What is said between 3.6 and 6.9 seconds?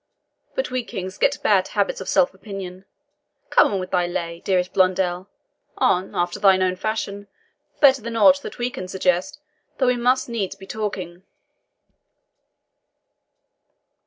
on with thy lay, dearest Blondel on after thine own